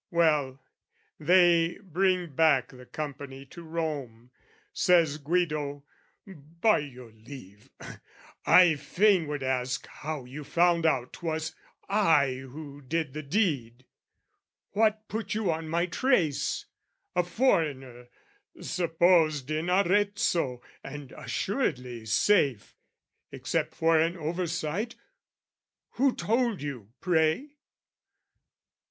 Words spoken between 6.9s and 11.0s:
leave, I fain would ask "How you found